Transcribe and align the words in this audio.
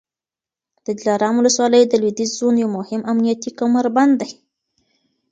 د 0.85 0.87
دلارام 0.99 1.35
ولسوالي 1.37 1.81
د 1.87 1.93
لوېدیځ 2.01 2.31
زون 2.39 2.55
یو 2.63 2.69
مهم 2.77 3.01
امنیتي 3.11 3.51
کمربند 3.59 4.13
دی 4.21 4.31